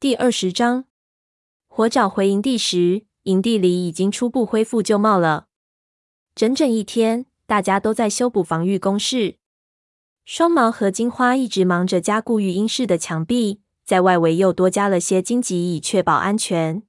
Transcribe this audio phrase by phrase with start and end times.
[0.00, 0.86] 第二十章，
[1.68, 5.48] 火爪回营地时，营地里已经初步恢复旧貌了。
[6.34, 9.36] 整整一天，大家都在修补防御工事。
[10.24, 16.82] 双毛和金花一直忙着加固育鹰室的墙壁，在外围又多加了些荆棘，以确保安全。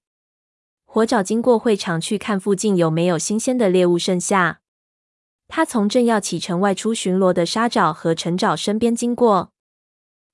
[0.86, 4.62] 火爪经过会场去看附近有没有新鲜的猎物剩下。
[5.50, 9.52] 他从正要启程外出巡逻的沙爪和陈爪身边经过。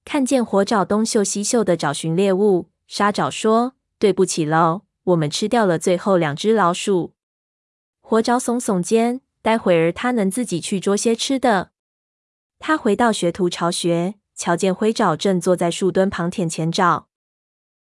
[0.08, 7.14] 看见火爪东嗅西嗅的找寻猎物，沙爪说：“对不起喽，我们吃掉了最后两只老鼠。”
[8.00, 11.72] 火爪耸耸肩，待会儿他能自己去捉些吃的。
[12.58, 17.10] 他回到学徒巢穴，瞧见灰爪正坐在树墩旁舔前爪。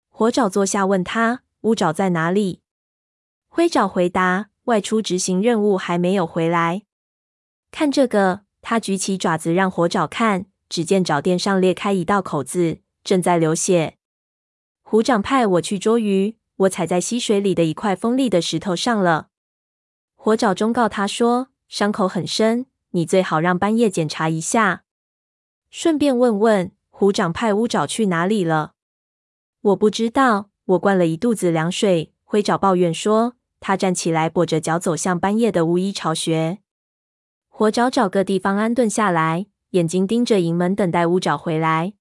[0.09, 2.62] 火爪坐下，问他：“乌爪在哪里？”
[3.48, 6.84] 灰爪回答：“外出执行任务，还没有回来。”
[7.70, 10.46] 看这个，他举起爪子让火爪看。
[10.68, 13.96] 只见爪垫上裂开一道口子，正在流血。
[14.82, 19.29] 虎掌派我去捉鱼，我踩在溪水里的一块锋利的石头上了。
[20.15, 24.84] 火爪忠告他说：“伤口很深，你最好让斑叶检查一下，
[25.71, 28.74] 顺便问问虎掌派乌爪去哪里了。”
[29.60, 32.12] 我不知道，我灌了一肚子凉水。
[32.23, 36.59] 灰爪抱怨说：“他站起来，跛着脚走向斑叶的乌衣巢穴。”
[37.49, 39.46] 火爪找个地方安顿下来。
[39.75, 41.95] 眼睛盯着营门，等待乌爪回来。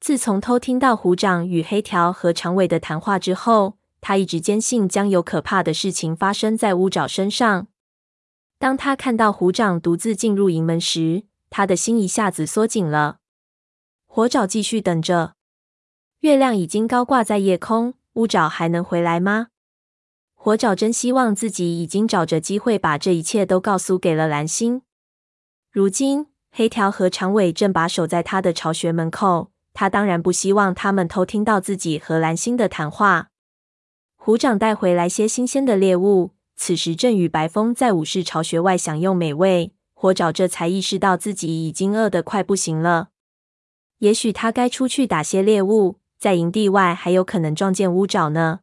[0.00, 7.68] 自从偷听到虎掌与黑条和长尾的谈话之后，他一直坚信将有可怕的事情发生在乌爪身上。
[8.58, 13.18] 当他看到虎掌独自进入营门时，他的心一下子缩紧了。
[14.06, 15.34] 火爪继续等着。
[16.20, 19.48] 月亮已经高挂在夜空，乌爪还能回来吗？
[20.34, 24.82] 火爪真希望自己已经找着机会把这一切都告诉给了蓝星。
[25.70, 26.29] 如今。
[26.50, 33.28] 黑条和长尾正把守在他的巢穴门口，他当然不希望他们偷听到自己和蓝星的谈话。
[34.16, 39.72] 虎掌带回来些新鲜的猎物，此时正与白风在武士巢穴外享用美味。
[39.94, 43.10] 火爪这才意识到自己已经饿得快不行了。
[43.98, 48.60] 也许他该出去打些猎物，在营地外还有可能撞见乌爪呢。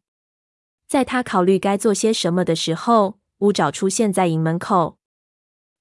[0.87, 4.96] 在他考虑该做些什么的时候，乌爪出现在营门口。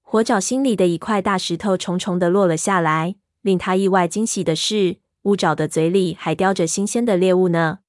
[0.09, 3.17] 火爪心里的一块大石头重重的落了下来。
[3.43, 7.81] 令他意外惊喜的是，乌爪的嘴里还叼着新鲜的猎物呢。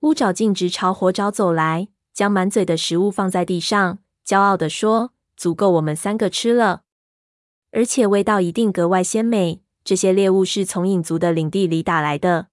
[0.00, 6.84] 乌爪径直朝火爪走来，将满嘴的食物放在地上，骄傲地说：“足够我们三个吃了，
[7.70, 9.60] 而且味道一定格外鲜美。
[9.84, 12.48] 这些猎物是从影族的领地里打来的。”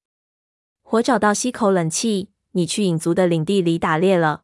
[0.83, 4.43] 火爪倒吸口冷气：“你去影族的领地里打猎了？”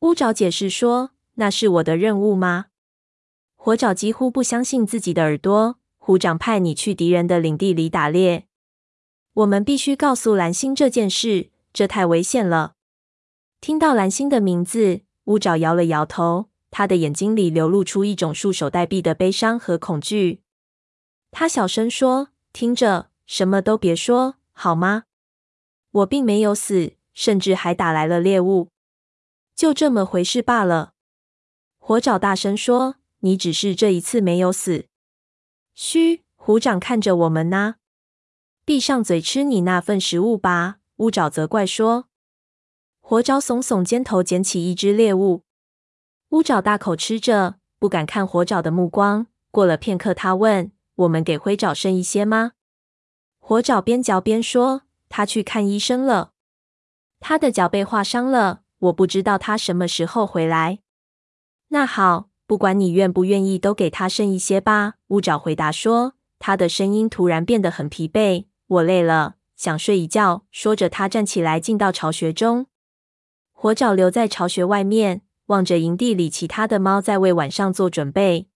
[0.00, 2.66] 乌爪解释说：“那是我的任务吗？”
[3.64, 5.78] 火爪几乎不相信自己的耳朵。
[5.96, 8.48] 虎掌派你去敌人的领地里打猎，
[9.34, 12.74] 我们必须告诉蓝星这件事，这太危险了。
[13.60, 20.40] 听到蓝星的名字，乌爪摇了摇头，他的眼睛里流露出一种束手待毙的悲伤和恐惧。
[21.30, 25.04] 他小声说：“听着，什么都别说，好吗？
[25.92, 28.70] 我并没有死，甚至还打来了猎物，
[29.54, 30.94] 就这么回事罢了。”
[31.78, 32.96] 火爪大声说。
[33.24, 34.86] 你只是这一次没有死。
[35.74, 37.76] 嘘，虎掌看着我们呢。
[38.64, 40.78] 闭上嘴，吃你那份食物吧。
[40.96, 42.08] 乌爪责怪说。
[43.00, 45.42] 火爪耸耸肩头，捡起一只猎物。
[46.30, 49.26] 乌爪大口吃着，不敢看火爪的目光。
[49.50, 52.52] 过了片刻，他问：“我们给灰爪剩一些吗？”
[53.38, 56.32] 火爪边嚼边说：“他去看医生了，
[57.20, 58.62] 他的脚被划伤了。
[58.78, 60.80] 我不知道他什么时候回来。”
[61.68, 62.31] 那好。
[62.52, 64.96] 不管你愿不愿意，都给他剩一些吧。
[65.08, 68.44] 乌爪回答说，他的声音突然变得很疲惫。
[68.66, 70.44] 我累了，想睡一觉。
[70.50, 72.66] 说着，他站起来，进到巢穴中。
[73.52, 78.48] 火爪留在巢穴外面，望着营地里其他的猫在为晚上做准备。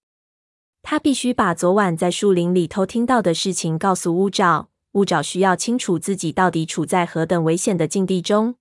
[0.83, 4.69] 他必须把昨晚在树林里偷听到的事情告诉乌爪。
[4.93, 8.57] 乌爪需要清楚自己到底处在何等危险的境地中。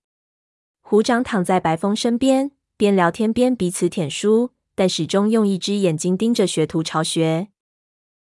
[0.80, 4.52] 虎掌躺在白风身边，边聊天边彼此舔书。
[4.76, 7.48] 但始终用一只眼睛盯着学徒巢穴。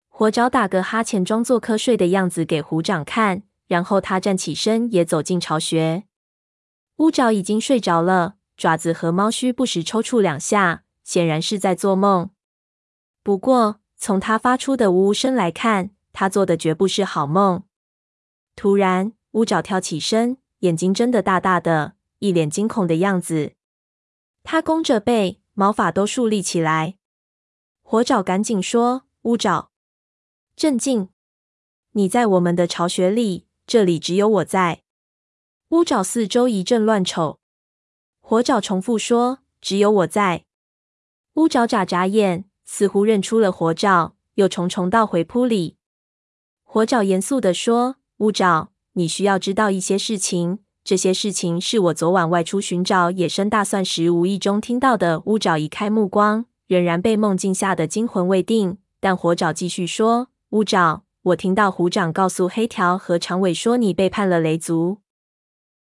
[0.08, 6.06] 火爪打个哈欠，装作瞌睡的样子给虎掌看，然后他站起身，也走进巢穴。
[6.96, 12.32] 乌爪已经睡着了，爪子和猫须不时抽搐两下，显然是在做梦。
[13.22, 17.64] 不过，从他发出的呜呜声来看，他做的绝不是好梦。
[18.56, 23.52] 突然，乌爪跳起身，眼睛睁得大大的，一脸惊恐的样子。
[24.44, 25.42] 他弓着背。
[25.60, 27.00] 毛发都竖立起来，
[27.82, 29.72] 火爪赶紧说：“乌爪，
[30.56, 31.10] 镇静！
[31.94, 34.84] 你在我们的巢穴里，这里只有我在。
[35.70, 37.40] 乌爪四周一阵乱瞅，
[38.20, 40.46] 火爪重复说：“只有我在。”
[41.34, 45.78] 乌爪眨眨眼，似乎认出了火爪，又重重倒回铺里。
[46.64, 50.60] 火爪严肃地说：“乌爪，你需要知道一些事情。
[50.88, 58.78] 这些事情是我昨晚外出寻找野生大蒜时无意中听到的。”乌爪移开目光，仍然被梦境吓得惊魂未定。
[59.02, 65.00] 但火爪继续说：“乌爪，我听到虎掌告诉黑条和长尾说你背叛了雷族。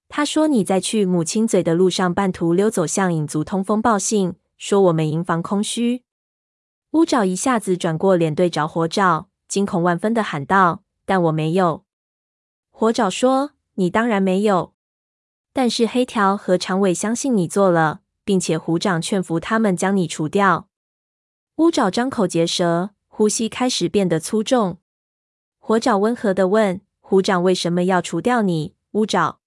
[0.09, 6.03] 他说你在去母亲嘴的路上半途溜走，向影族通风报信，说我们营房空虚。”
[6.91, 10.83] 乌爪一下子转过脸，对着火爪，惊恐万分的喊道。
[11.05, 11.85] 但我没有。
[12.73, 14.73] 火爪说：“你当然没有，
[15.57, 20.69] 但是黑条和长尾相信你做了，并且虎掌劝服他们将你除掉。”
[21.57, 24.77] 乌爪张口结舌，呼吸开始变得粗重。
[25.59, 29.39] 火爪温和的问：“虎掌为什么要除掉你？”乌爪：“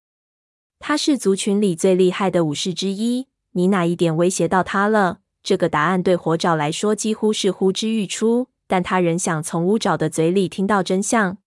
[0.79, 11.37] 他是族群里最厉害的武士之一，你哪一点威胁到他了？”这个答案对火爪来说几乎是呼之欲出，但他仍想从乌爪的嘴里听到真相。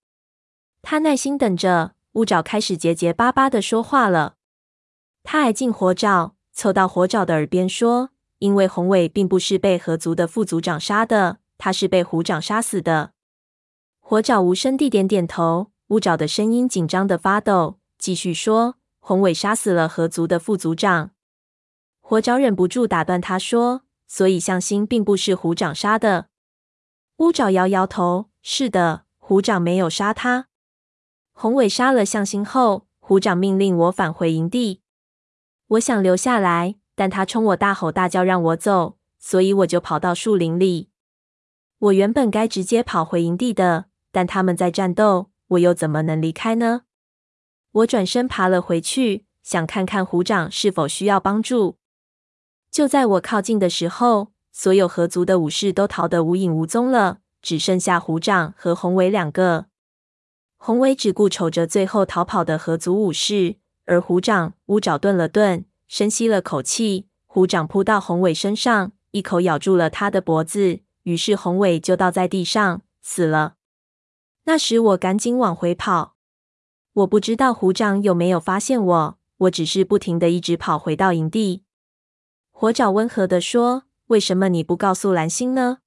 [0.83, 4.37] 他耐心等着，乌爪开始结结巴巴的说话了。
[5.25, 8.11] 他挨近火爪，凑到火爪的耳边说
[8.41, 13.13] ：“因为宏伟并不是被河族的副族长杀的，他是被虎掌杀死的。”
[14.01, 15.71] 火爪无声地点点头。
[15.89, 21.11] 乌爪的声音紧张的发抖，继续说：“宏伟杀死了河族的副族长。”
[22.01, 26.29] 火爪忍不住打断他说：“所以向心并不是虎掌杀的。”
[27.19, 30.49] 乌爪摇摇头：“是的，虎掌没有杀他。”
[31.33, 34.82] 宏伟杀了向心后，虎掌命令我返回营地。
[35.73, 40.91] 我想留下来，但他冲我大吼大叫，让我走，所以我就跑到树林里。
[41.79, 46.83] 我原本该直接跑回营地的，但他们在战斗，我又怎么能离开呢？
[47.73, 51.79] 我转身爬了回去，想看看虎掌是否需要帮助。
[52.71, 59.67] 就在我靠近的时候，所有合族的武士都逃得无影无踪了，只剩下虎掌和宏伟两个。
[60.59, 67.09] 宏伟只顾瞅着最后逃跑的合族武士，而虎掌乌爪顿了顿，深吸了口气。
[67.27, 73.57] 虎掌扑到宏伟身上，一口咬住了他的脖子，于是宏伟就倒在地上死了。
[74.45, 76.17] 那时我赶紧往回跑，
[76.93, 81.65] 我不知道虎掌有没有发现我，我只是不停地一直跑回到营地。
[82.51, 85.79] 火爪温和地说：“为什么你不告诉蓝星呢？”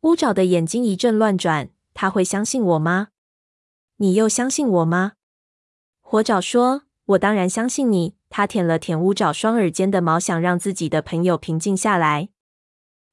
[0.00, 3.08] 乌爪的眼睛一阵乱转，他会相信我吗？
[3.98, 5.12] 你又相信我吗？
[6.00, 12.30] 火爪说：“我当然相信你。”他舔了舔乌爪双耳间的毛，想让自己的朋友平静下来。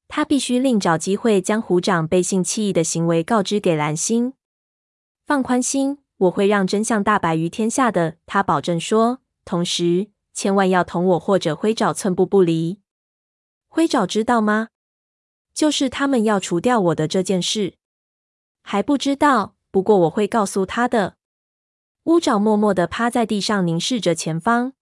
[0.08, 4.32] 他必须另找机会将虎掌背信弃义的行为告知给蓝星。
[5.24, 8.16] 放宽心，我会让真相大白于天下的。
[8.26, 12.80] 他保证说，同时千万要同我或者灰爪寸步不离。
[13.68, 14.68] 灰爪知道吗？
[15.54, 17.74] 就是他们要除掉我的这件事，
[18.62, 19.54] 还不知道。
[19.70, 21.14] 不过我会告诉他的。
[22.04, 24.72] 乌爪默默地趴在地上，凝视着前方。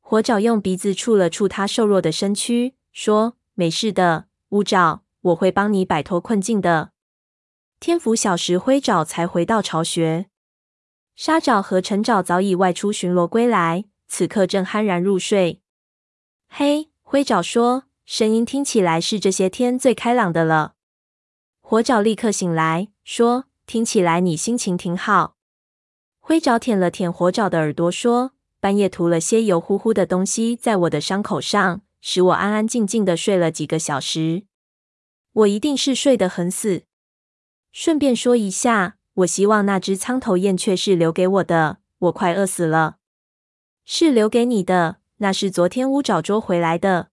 [0.00, 6.90] 火爪用鼻子触了触他瘦弱的身躯，说：“没事的，乌爪，我会帮你摆脱困境的。”
[7.80, 10.26] 天拂晓时，灰爪才回到巢穴。
[11.16, 15.62] 沙爪和陈爪早已外出巡逻归来，此刻正酣然入睡。
[16.48, 20.74] 嘿，灰爪说，声音听起来是这些天最开朗的了。
[21.62, 23.46] 火爪立刻醒来，说。
[23.66, 25.36] 听起来你心情挺好。
[26.26, 34.44] 灰爪舔了舔火爪的耳朵，说：“半夜涂了些油乎乎的东西在我的伤口上，使我安安静静的睡了几个小时。
[35.34, 36.84] 我一定是睡得很死。
[37.72, 41.80] 顺便说一下，我希望那只苍头燕雀是留给我的。
[41.98, 42.96] 我快饿死了。
[43.84, 47.08] 是留给你的，那是昨天乌爪捉回来的。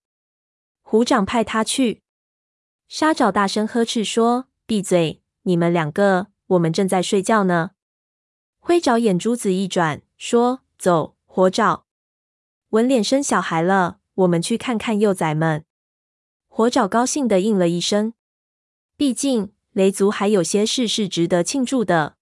[0.81, 2.01] 虎掌派他去。”
[2.87, 7.71] 沙爪大声呵斥说：“闭嘴，你们两个！”我们正在睡觉呢。
[8.63, 11.85] 灰爪眼珠子一转，说：“走，火爪，
[12.69, 15.65] 纹脸生小孩了，我们去看看幼崽们。”
[16.47, 18.13] 火爪高兴地应了一声。
[18.95, 22.17] 毕竟雷族还有些事是值得庆祝的。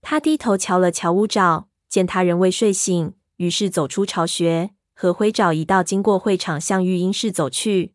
[0.00, 7.94] 他低头瞧了瞧乌爪，见他仍未睡醒，于是走出巢穴，和灰爪一道经过会场，向育婴室走去。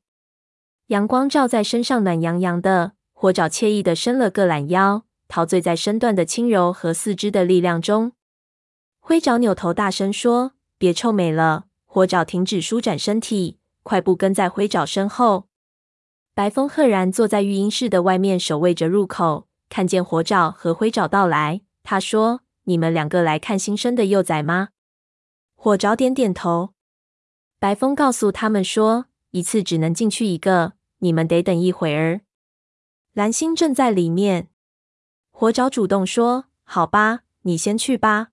[0.87, 2.91] 阳光照在身上，暖洋洋的。
[3.13, 5.05] 火爪惬意地伸了个懒腰。
[5.35, 8.11] 陶醉在身段的轻柔和四肢的力量中，
[8.99, 15.47] 灰爪扭头大声说：“别臭美了！”火爪停止舒展身体，快步跟在灰爪身后。
[16.35, 24.69] 白风赫然坐在育婴室的外面守卫着入口，看见火爪和灰爪到来，他说：“你们两个来看新生的幼崽吗？”
[25.57, 26.75] 火爪点点头。
[27.57, 32.21] 白风告诉他们说，一次只能进去一个，你们得等一会儿。
[33.13, 34.49] 蓝星正在里面。
[35.35, 38.29] 火爪主动说：“好吧，你先去吧。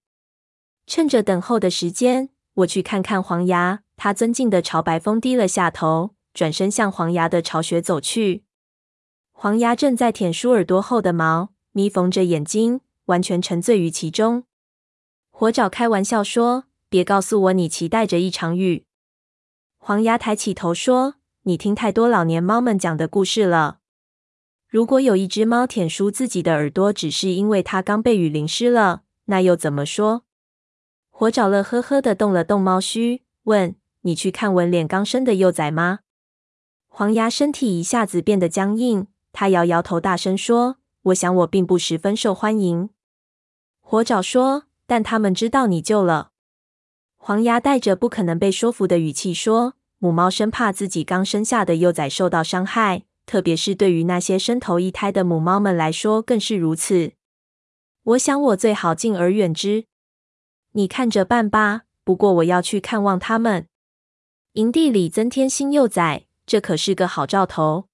[0.86, 8.44] 趁着等候的时间，我去看看黄牙。”他尊敬的朝白风低了下头，转身向黄牙的巢穴走去。
[9.32, 14.44] 黄牙正在舔梳耳朵后的毛，眯缝着眼睛，完全沉醉于其中。
[15.30, 18.86] 火爪开玩笑说：“别告诉我你期待着一场雨。”
[19.76, 23.79] 黄牙抬起头说：“你听太多老年猫们讲的故事了。
[24.70, 30.22] 如果有一只猫舔梳自己的耳朵，只是因为它刚被雨淋湿了，那又怎么说？”
[31.10, 35.98] 火爪乐呵呵地动了动猫须，问：“你去看纹脸刚生的幼崽吗？”
[36.86, 40.76] 黄牙身体一下子变得僵硬，他摇摇头，大声说
[41.10, 42.90] ：“我想我并不十分受欢迎。”
[43.82, 46.30] 火爪说：“但他们知道你救了。”
[47.18, 57.12] 黄牙带着不可能被说服的语气说：“母猫生怕自己刚生下的幼崽受到伤害，特别是对于那些生头一胎的母猫们来说更是如此。
[58.02, 59.84] 我想我最好敬而远之。
[60.72, 61.82] 你看着办吧。
[62.02, 63.68] 不过我要去看望他们。
[64.54, 67.86] 营地里增添新幼崽，这可是个好兆头。”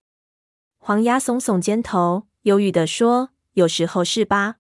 [0.81, 4.57] 黄牙耸耸肩头，忧郁地说：“有时候是吧？”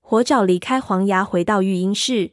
[0.00, 2.32] 火爪离开黄牙，回到育婴室。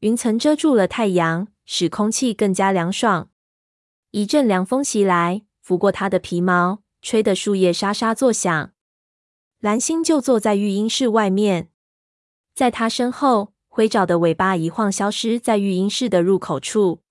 [0.00, 3.28] 云层遮住了太阳，使空气更加凉爽。
[4.12, 8.72] 一阵凉风袭来，拂过它的皮毛，吹得树叶沙沙作响。
[9.60, 11.68] 蓝星就坐在育婴室外面，
[12.52, 17.02] 在他身后，灰爪的尾巴一晃，消失在育婴室的入口处。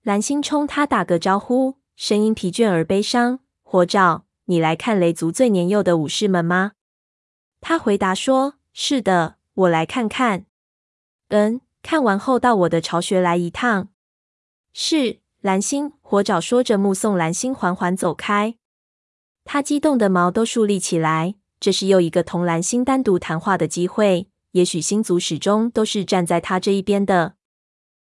[0.00, 6.72] 蓝星冲他打个招呼，声音疲倦而悲伤：“火爪，你来看雷族最年幼的武士们吗？”
[7.60, 10.46] 他回答说：“是的，我来看看。”
[11.28, 11.60] 嗯。
[11.82, 13.90] 看完后到我的巢穴来一趟。
[14.72, 15.92] 是，蓝星。
[16.14, 18.54] 火爪说着，目送蓝星缓缓走开。
[19.44, 21.34] 他激动的毛都竖立起来。
[21.58, 24.28] 这是又一个同蓝星单独谈话的机会。
[24.52, 27.34] 也许星族始终都是站在他这一边的。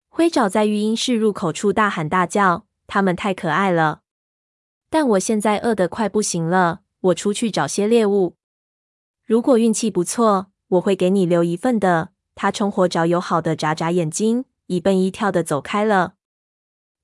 [0.09, 4.01] 灰爪在育婴室入口处大喊大叫：“他们太可爱了！”
[4.89, 6.81] 但我现在饿得快不行了。
[7.01, 8.37] 我出去找些猎物。
[9.27, 12.13] 如果运气不错，我会给你留一份的。
[12.35, 16.15] 他冲火爪友好的眨眨眼睛，一蹦一跳的走开了。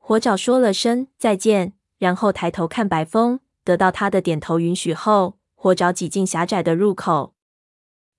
[0.09, 7.35] 火爪说了声再见，然后抬头看白风，得到他的点头允许后，火爪挤进狭窄的入口，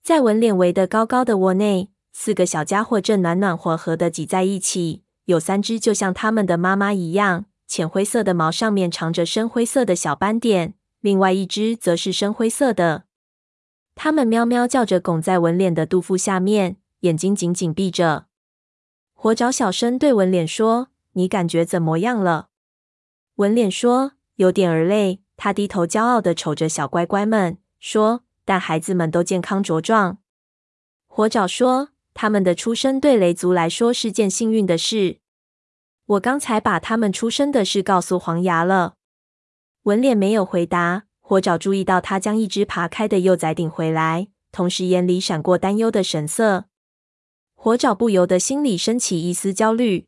[0.03, 5.03] 在纹脸围的高高的窝内，四个小家伙正暖暖和和的挤在一起。
[5.27, 13.05] 有三只就像他们的妈妈一样，浅灰色的毛上面长着深灰色的小斑点，另外一只则是深灰色的。
[13.95, 16.75] 它们喵喵叫着，拱在纹脸的肚腹下面。
[17.01, 18.25] 眼睛紧紧闭着，
[19.13, 22.47] 火爪小声对纹脸说：“你感觉怎么样了？”
[23.35, 30.17] 纹脸说：“有点儿累。”他低头骄傲地瞅着小乖乖们，说：“但孩子们都健康茁壮。”
[31.05, 35.19] 火爪说：“他们的出生对雷族来说是件幸运的事。
[36.05, 38.95] 我刚才把他们出生的事告诉黄牙了。”
[39.83, 41.03] 纹脸没有回答。
[41.19, 46.65] 火爪注意到他将一只爬开的幼崽顶回来，同时眼里闪过担忧的神色。
[47.53, 50.06] 火爪不由得心里升起一丝焦虑。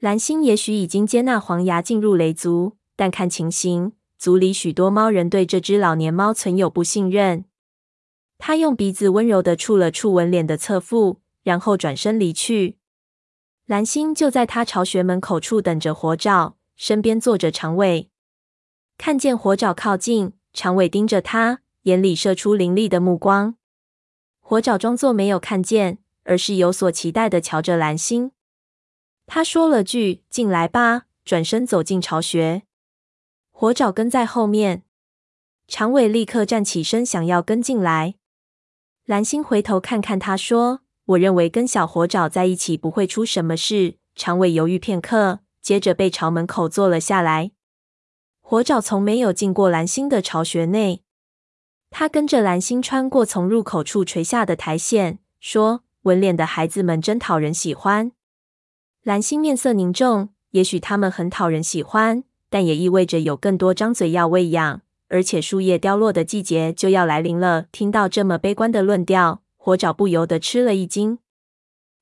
[0.00, 7.44] 蓝星也许已经接纳黄牙进入雷族，但看情形，族里许多猫人对这只老年猫存有不信任。
[8.38, 12.78] 他用鼻子温柔地触了触纹脸的侧腹，然后转身离去。
[13.66, 18.08] 蓝星就在他巢穴门口处等着火爪，身边坐着长尾。
[18.96, 23.56] 看见火爪靠近，长尾盯着他，眼里射出凌厉的目光。
[24.40, 25.98] 火爪装作没有看见。
[26.24, 28.30] 而是有所期待的瞧着蓝星，
[29.32, 32.62] 他说了句“进来吧”，转身走进巢穴。
[33.52, 34.82] 火爪跟在后面，
[35.68, 38.16] 长尾立刻站起身，想要跟进来。
[39.04, 40.80] 蓝星回头看看他，说
[41.14, 47.52] ：“我认为跟小火爪在一起不会出什么事。”长尾犹豫片刻，接着背朝门口坐了下来。
[48.40, 51.04] 火爪从没有进过蓝星的巢穴内，
[51.90, 55.84] 他跟着蓝星穿过从入口处垂下的苔藓，说。
[56.02, 58.12] 纹脸的孩子们真讨人喜欢。
[59.10, 67.66] 蓝星面色凝重，也许他们很讨人喜欢，但也意味着有更多张嘴要喂养，而且树叶凋落的季节就要来临了。
[67.72, 71.18] 听到这么悲观的论调，火爪不由得吃了一惊。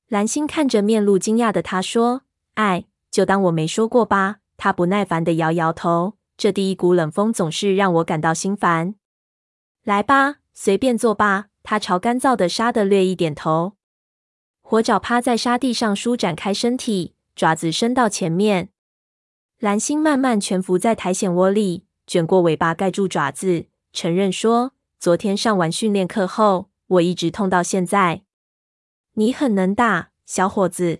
[0.07, 2.21] 蓝星看着面露惊讶的他说
[2.53, 8.93] ：“哎，就当我没说过吧。”他不耐烦地摇摇头，这第一股冷风总是让我感到心烦。
[9.83, 11.47] 来吧，随便坐吧。
[11.63, 13.73] 他朝干燥的沙的略一点头。
[14.69, 18.69] 火爪趴在沙地上，舒展开身体，爪子伸到前面。
[19.57, 28.21] 蓝星慢慢蜷伏在苔藓窝里，卷过尾巴盖住爪子，承认说：“昨天上完训练课后，我一直痛到现在。”
[29.17, 30.99] 你很能打，小伙子。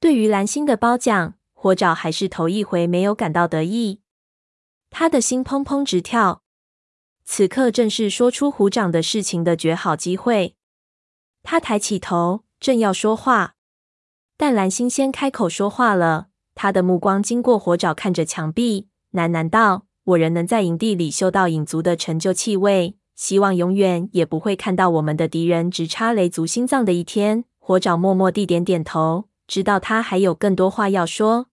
[0.00, 4.00] 对于蓝星的褒奖，火爪还是头一回没有感到得意。
[4.88, 6.44] 他的心砰砰直跳。
[7.26, 10.56] 此刻正是说出虎掌的事情的绝好机会。
[11.42, 13.54] 他抬起头，正要说话，
[14.36, 16.28] 但蓝星先开口说话了。
[16.54, 31.46] 他的目光经过火爪，看着墙壁，喃喃道：“我仍能在营地里嗅到影族的陈旧气味，希望永远也不会看到我们的敌人直插雷族心脏的一天。”火爪默默地点点头，知道他还有更多话要说。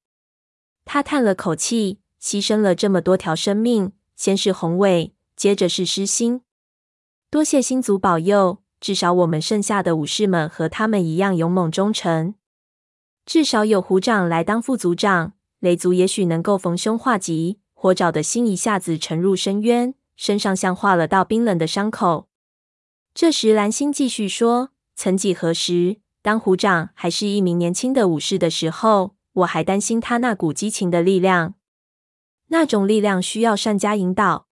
[0.84, 6.42] 他叹了口气，牺牲了这么多条生命，先是宏伟，接着是失心。
[7.30, 12.36] 多谢星族保佑，至少我们剩下的武士们和他们一样勇猛忠诚。
[13.26, 17.60] 至少有虎掌来当副族长，雷族也许能够逢凶化吉。
[17.74, 22.28] 火爪的心一下子沉入深渊，身上像划了道冰冷的伤口。
[23.14, 31.54] 这时，蓝星继续说：“曾几何时，当虎掌还是一名年轻的武士的时候，我还担心他那股激情的力量。
[32.48, 34.48] 那种力量需要善加引导。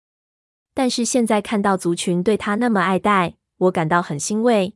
[0.75, 4.75] 但是现在看到族群对他那么爱戴，我感到很欣慰。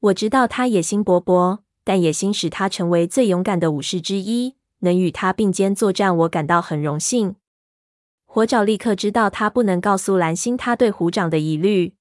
[0.00, 7.36] 我知道他野心勃勃。”但野心使他成为最勇敢的武士之一，能与他并肩作战，我感到很荣幸。
[8.26, 11.94] 火爪立刻知道他不能告诉蓝星他对虎掌的疑虑，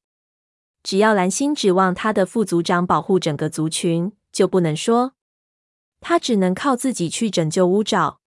[0.84, 5.14] 只要蓝星指望他的副族长保护整个族群，就不能说。
[6.02, 8.20] 他只能靠自己去拯救乌爪。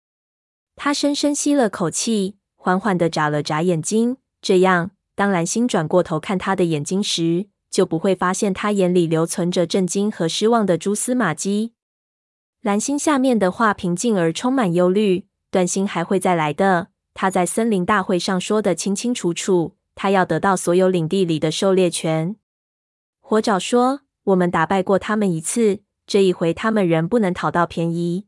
[0.76, 7.48] 他深深吸了口气，缓缓地眨了眨眼睛，这样，当蓝星转过头看他的眼睛时，
[7.78, 11.74] 就不会发现他眼里留存着震惊和失望的蛛丝马迹。
[12.60, 16.88] 蓝星下面的话平静而充满忧虑，断星还会再来的。
[17.14, 22.34] 他在森林大会上说的清清楚楚，他要得到所有领地里的狩猎权。
[23.20, 28.26] 火爪说：“我们打败过他们一次，这一回他们仍不能讨到便宜。”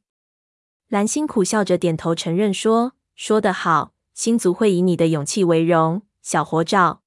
[0.87, 7.01] 蓝星苦笑着点头承认说：“说得好，星族会以你的勇气为荣，小火爪。”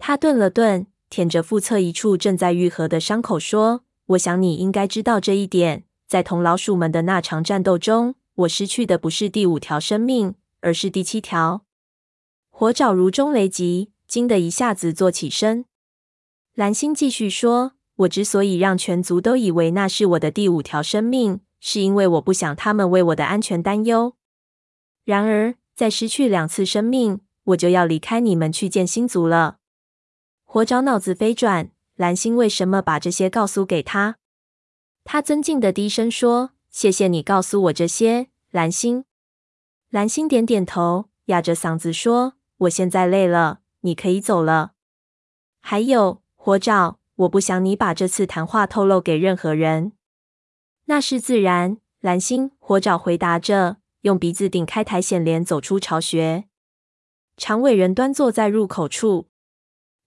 [0.00, 0.86] 他顿了顿。
[1.12, 3.84] 舔着腹侧一处正在愈合的伤口，说
[4.16, 5.84] ：“我想你应该知道这一点。
[6.08, 11.66] 在同老鼠们的那场战斗中，我失去的不是第五条生命，而是第七条。”
[12.48, 15.66] 火爪如中雷击，惊得一下子坐起身。
[16.54, 24.14] 蓝星继续说：“我之所以让全族都以为那是我的第五条生命，是因为我不想他们为我的安全担忧。
[25.04, 29.58] 然而，在失去两次生命，我就要离开你们去见星族了。”
[30.52, 34.18] 火爪脑子飞转，蓝星为什么把这些告诉给他？
[35.02, 39.06] 他尊敬的低声说：“谢谢你告诉我这些，蓝星。”
[39.88, 42.34] 蓝星点点头，哑着嗓子说
[42.68, 44.72] ：“我现在累了，你可以走了。
[45.62, 49.92] 还有，火爪，我不想你把这次谈话透露给任何人。”
[50.84, 52.50] 那是自然，蓝星。
[52.58, 56.44] 火爪回答着，用鼻子顶开苔藓帘，走出巢穴。
[57.38, 59.28] 长尾人端坐在入口处。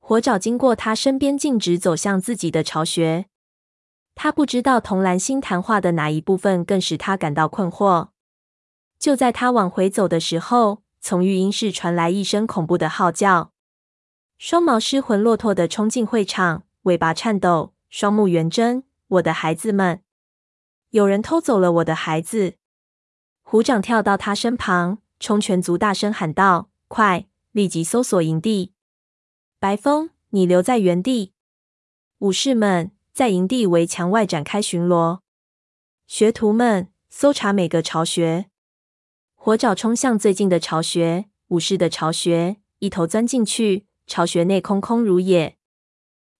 [0.07, 3.25] 火爪经过他身边，径直走向自己的巢穴。
[4.13, 8.09] 他不知道同蓝星谈话的哪一部分更使他感到困惑。
[8.99, 13.51] 就在他往回走的时候，从育婴室传来一声恐怖的号叫。
[14.37, 18.83] 双毛失魂落魄地冲进会场，尾巴颤抖，双目圆睁。
[19.07, 20.01] 我的孩子们！
[20.91, 22.57] 有人偷走了我的孩子！
[23.41, 28.73] 虎掌跳到他身旁，冲全族大声喊道：“快，立即搜索营地！”
[29.65, 31.33] 白风，你留在原地。
[32.19, 35.21] 武士们在营地围墙外展开巡逻。
[36.05, 38.45] 学徒们搜查每个巢穴。
[39.33, 43.87] 火爪冲向最近的巢穴，武士的巢穴，一头钻进去。
[44.05, 45.57] 巢穴内空空如也。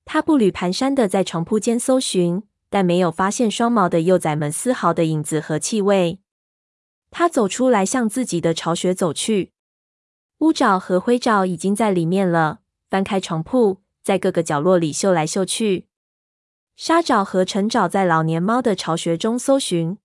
[0.06, 6.20] 他步履蹒跚的在床铺间搜寻，但没有发现双毛的幼崽们丝毫的影子和气味。
[7.10, 9.52] 他走出来，向自己的巢穴走去。
[10.42, 12.60] 乌爪和灰爪已经在里面了。
[12.96, 15.90] 翻开床铺，在各个角落里嗅来嗅去。
[16.78, 19.98] 沙爪和橙爪在老年猫的巢穴中搜寻。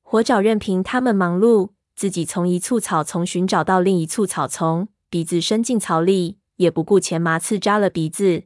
[0.00, 8.44] 火爪任凭他们忙碌，自己从一簇草丛寻找到另一簇草丛，鼻子伸进草里，也不顾前麻刺扎了鼻子，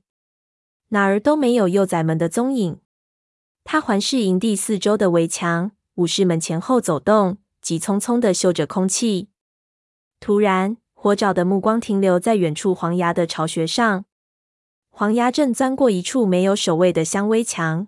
[0.89, 2.81] 哪儿都没有幼崽们的踪影。
[3.65, 9.29] 他环视营地四周的围墙，武士们前后走动，急匆匆地嗅着空气。
[10.19, 14.05] 突然，火爪的目光停留在远处黄牙的巢穴上，
[14.91, 17.87] 黄牙正钻过一处没有守卫的香薇墙。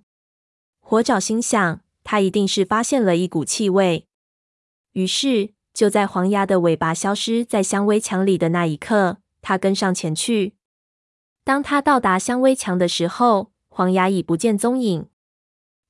[0.78, 4.06] 火爪心想，他一定是发现了一股气味。
[4.92, 10.54] 于是，就在黄鸭的尾巴消失在香薇墙里的那一刻，他跟上前去。
[11.42, 15.08] 当他到达香薇墙的时候，黄鸭已不见踪影。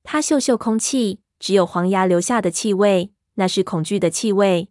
[0.01, 4.69] 他嗅嗅空气，只有黄鸭留下的气味，那是恐惧的气味。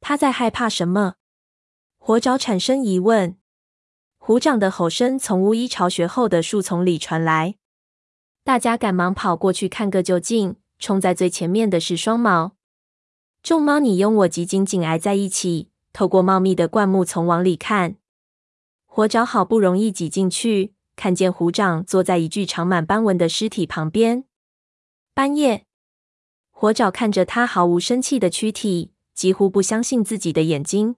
[0.00, 1.14] 他在害怕什么？
[2.04, 3.36] 火爪产生疑问。
[4.18, 7.54] 虎掌的吼声从巫医巢穴后的树丛里传来，
[8.42, 10.56] 大家赶忙跑过去看个究竟。
[10.80, 12.56] 冲在最前面的是双毛。
[13.40, 17.94] 众猫你拥我挤，紧紧挨在一起，透过茂密的灌木丛往里看。
[18.84, 24.24] 火爪好不容易挤进去，看见虎掌坐在一具长满斑纹的尸体旁边。
[25.14, 25.66] 半夜，
[26.50, 28.90] 火爪看着他毫无生气的躯体。
[29.14, 30.96] 几乎不相信自己的眼睛，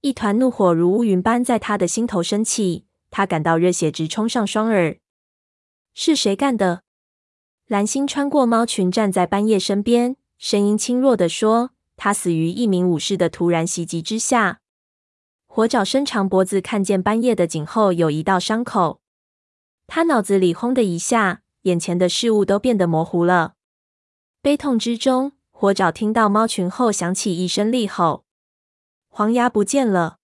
[0.00, 4.98] 一团怒火如乌云般在他的心头升起，他感到热血直冲上双耳。
[5.92, 6.82] 是谁干的？
[7.66, 14.60] 蓝星穿过猫群，站在斑叶身边，声音轻弱地说：“他死于一名武士的突然袭击之下。”
[15.48, 19.00] 火爪伸长脖子，看见斑叶的颈后有一道伤口，
[19.88, 23.54] 他脑子里轰的一下，眼前的事物都变得模糊了。
[24.40, 25.32] 悲痛之中。
[25.50, 28.24] 火爪听到猫群后响起一声厉吼，
[29.18, 30.18] 黄牙不见了。